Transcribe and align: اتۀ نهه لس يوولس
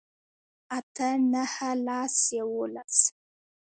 اتۀ 0.77 1.09
نهه 1.31 1.69
لس 1.85 2.15
يوولس 2.37 2.95